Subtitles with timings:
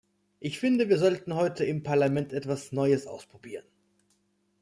[0.39, 3.67] Ich finde, wir sollten heute im Parlament etwas Neues ausprobieren.